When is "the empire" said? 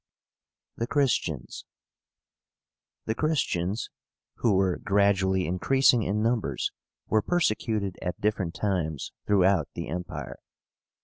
9.75-10.39